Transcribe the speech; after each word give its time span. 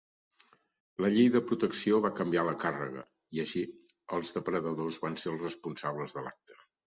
La 1.05 1.09
Llei 1.15 1.27
de 1.35 1.41
Protecció 1.51 1.99
va 2.05 2.11
canviar 2.19 2.45
la 2.47 2.55
càrrega, 2.63 3.03
i 3.37 3.43
així, 3.45 3.61
els 4.19 4.33
depredadors 4.39 4.99
van 5.05 5.19
ser 5.25 5.31
els 5.35 5.47
responsables 5.47 6.17
de 6.19 6.27
l'acte. 6.27 6.61